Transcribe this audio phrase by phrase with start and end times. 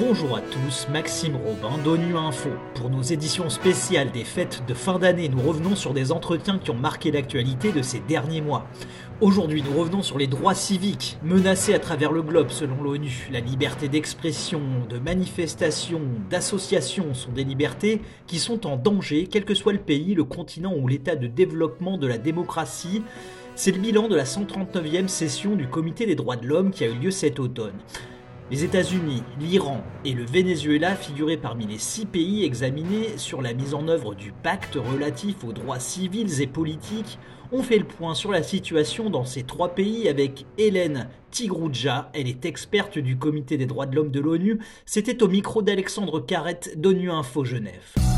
[0.00, 2.48] Bonjour à tous, Maxime Robin d'ONU Info.
[2.74, 6.70] Pour nos éditions spéciales des fêtes de fin d'année, nous revenons sur des entretiens qui
[6.72, 8.66] ont marqué l'actualité de ces derniers mois.
[9.20, 13.28] Aujourd'hui, nous revenons sur les droits civiques menacés à travers le globe selon l'ONU.
[13.30, 19.54] La liberté d'expression, de manifestation, d'association sont des libertés qui sont en danger, quel que
[19.54, 23.02] soit le pays, le continent ou l'état de développement de la démocratie.
[23.54, 26.88] C'est le bilan de la 139e session du Comité des droits de l'homme qui a
[26.88, 27.74] eu lieu cet automne.
[28.54, 33.74] Les États-Unis, l'Iran et le Venezuela figuraient parmi les six pays examinés sur la mise
[33.74, 37.18] en œuvre du pacte relatif aux droits civils et politiques.
[37.50, 42.12] On fait le point sur la situation dans ces trois pays avec Hélène Tigrouja.
[42.14, 44.60] Elle est experte du Comité des droits de l'homme de l'ONU.
[44.86, 48.13] C'était au micro d'Alexandre Carrette d'ONU Info Genève.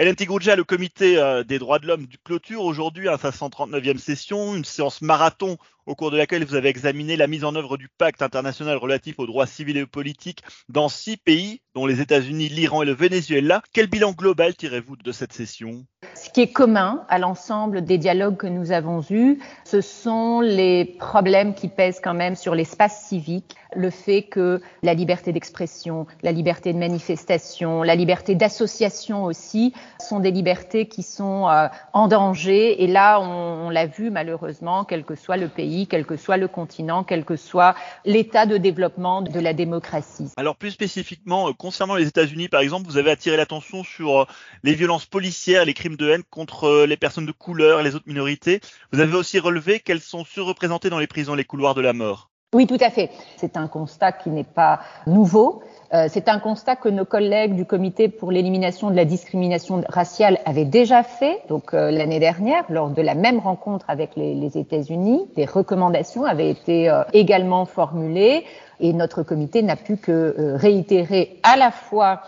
[0.00, 3.98] Hélène Tigrouja, le comité euh, des droits de l'homme du clôture aujourd'hui à sa 139e
[3.98, 7.76] session, une séance marathon au cours de laquelle vous avez examiné la mise en œuvre
[7.76, 12.48] du pacte international relatif aux droits civils et politiques dans six pays, dont les États-Unis,
[12.48, 13.60] l'Iran et le Venezuela.
[13.74, 15.84] Quel bilan global tirez-vous de cette session?
[16.20, 20.84] Ce qui est commun à l'ensemble des dialogues que nous avons eus, ce sont les
[20.84, 26.32] problèmes qui pèsent quand même sur l'espace civique, le fait que la liberté d'expression, la
[26.32, 32.82] liberté de manifestation, la liberté d'association aussi sont des libertés qui sont euh, en danger.
[32.82, 36.36] Et là, on, on l'a vu malheureusement, quel que soit le pays, quel que soit
[36.36, 40.30] le continent, quel que soit l'état de développement de la démocratie.
[40.36, 44.24] Alors plus spécifiquement, euh, concernant les États-Unis, par exemple, vous avez attiré l'attention sur euh,
[44.64, 48.08] les violences policières, les crimes de contre euh, les personnes de couleur et les autres
[48.08, 48.60] minorités.
[48.92, 52.30] Vous avez aussi relevé qu'elles sont surreprésentées dans les prisons, les couloirs de la mort.
[52.52, 53.10] Oui, tout à fait.
[53.36, 55.62] C'est un constat qui n'est pas nouveau.
[55.94, 60.40] Euh, c'est un constat que nos collègues du comité pour l'élimination de la discrimination raciale
[60.44, 65.28] avaient déjà fait, donc euh, l'année dernière, lors de la même rencontre avec les, États-Unis.
[65.36, 68.44] Des recommandations avaient été également formulées
[68.80, 72.22] et notre comité n'a pu que réitérer à la fois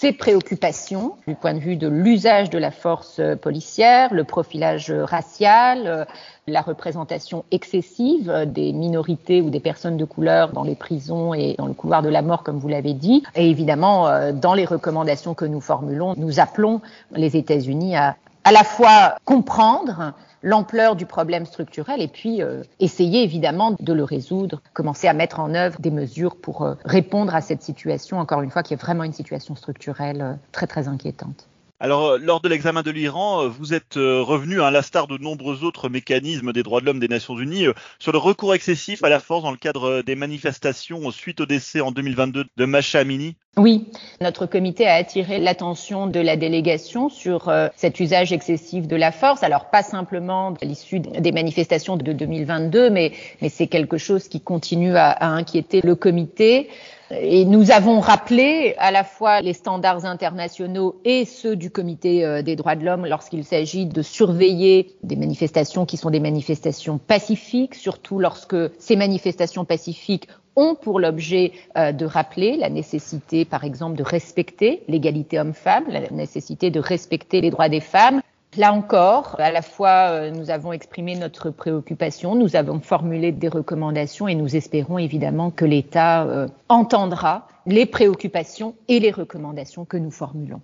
[0.00, 6.06] ses préoccupations du point de vue de l'usage de la force policière, le profilage racial,
[6.46, 11.66] la représentation excessive des minorités ou des personnes de couleur dans les prisons et dans
[11.66, 13.24] le couloir de la mort, comme vous l'avez dit.
[13.34, 18.14] Et évidemment, euh, dans les recommandations que nous formulons, nous appelons les États-Unis à
[18.44, 24.04] à la fois comprendre l'ampleur du problème structurel et puis euh, essayer évidemment de le
[24.04, 28.42] résoudre, commencer à mettre en œuvre des mesures pour euh, répondre à cette situation, encore
[28.42, 31.48] une fois, qui est vraiment une situation structurelle euh, très très inquiétante.
[31.80, 36.52] Alors, lors de l'examen de l'Iran, vous êtes revenu, à l'instar de nombreux autres mécanismes
[36.52, 37.66] des droits de l'homme des Nations Unies,
[38.00, 41.80] sur le recours excessif à la force dans le cadre des manifestations suite au décès
[41.80, 43.36] en 2022 de Amini.
[43.58, 43.86] Oui,
[44.20, 49.10] notre comité a attiré l'attention de la délégation sur euh, cet usage excessif de la
[49.10, 49.42] force.
[49.42, 54.40] Alors pas simplement à l'issue des manifestations de 2022, mais, mais c'est quelque chose qui
[54.40, 56.68] continue à, à inquiéter le comité.
[57.10, 62.42] Et nous avons rappelé à la fois les standards internationaux et ceux du Comité euh,
[62.42, 67.74] des droits de l'homme lorsqu'il s'agit de surveiller des manifestations qui sont des manifestations pacifiques,
[67.74, 73.96] surtout lorsque ces manifestations pacifiques ont pour l'objet euh, de rappeler la nécessité, par exemple,
[73.96, 78.20] de respecter l'égalité homme-femme, la nécessité de respecter les droits des femmes.
[78.56, 83.48] Là encore, à la fois, euh, nous avons exprimé notre préoccupation, nous avons formulé des
[83.48, 89.98] recommandations et nous espérons évidemment que l'État euh, entendra les préoccupations et les recommandations que
[89.98, 90.62] nous formulons.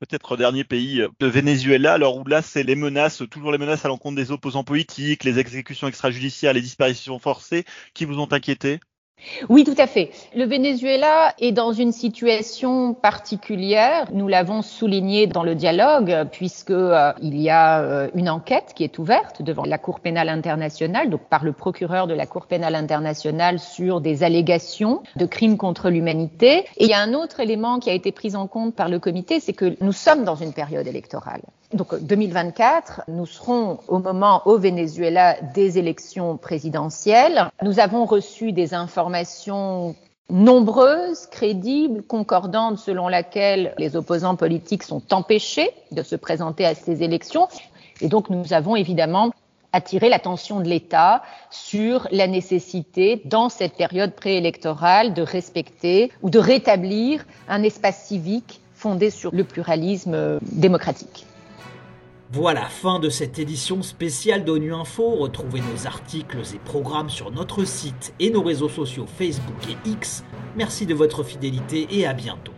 [0.00, 3.88] Peut-être dernier pays, le Venezuela, alors où là, c'est les menaces, toujours les menaces à
[3.88, 7.64] l'encontre des opposants politiques, les exécutions extrajudiciaires, les disparitions forcées
[7.94, 8.80] qui vous ont inquiété?
[9.48, 10.10] Oui, tout à fait.
[10.34, 14.06] Le Venezuela est dans une situation particulière.
[14.12, 18.84] Nous l'avons souligné dans le dialogue, puisque euh, il y a euh, une enquête qui
[18.84, 22.74] est ouverte devant la Cour pénale internationale, donc par le procureur de la Cour pénale
[22.74, 26.64] internationale sur des allégations de crimes contre l'humanité.
[26.76, 28.98] Et il y a un autre élément qui a été pris en compte par le
[28.98, 31.42] comité, c'est que nous sommes dans une période électorale.
[31.72, 37.48] Donc 2024, nous serons au moment au Venezuela des élections présidentielles.
[37.62, 39.94] Nous avons reçu des informations
[40.30, 47.04] nombreuses, crédibles, concordantes, selon laquelle les opposants politiques sont empêchés de se présenter à ces
[47.04, 47.46] élections.
[48.00, 49.30] Et donc nous avons évidemment
[49.72, 56.40] attiré l'attention de l'État sur la nécessité, dans cette période préélectorale, de respecter ou de
[56.40, 61.26] rétablir un espace civique fondé sur le pluralisme démocratique.
[62.32, 65.16] Voilà, fin de cette édition spéciale d'ONU Info.
[65.16, 70.22] Retrouvez nos articles et programmes sur notre site et nos réseaux sociaux Facebook et X.
[70.54, 72.52] Merci de votre fidélité et à bientôt.